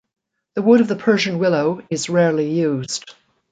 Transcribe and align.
The 0.55 0.63
wood 0.63 0.81
of 0.81 0.87
the 0.87 0.95
Persian 0.95 1.37
willow 1.37 1.81
is 1.91 2.09
rarely 2.09 2.49
used. 2.49 3.13